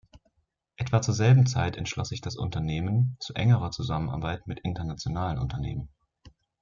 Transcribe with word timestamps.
Etwa 0.77 1.03
zur 1.03 1.13
selben 1.13 1.45
Zeit 1.45 1.77
entschloss 1.77 2.09
sich 2.09 2.21
das 2.21 2.35
Unternehmen 2.35 3.17
zu 3.19 3.35
engerer 3.35 3.69
Zusammenarbeit 3.69 4.47
mit 4.47 4.61
internationalen 4.61 5.37
Unternehmen. 5.37 5.89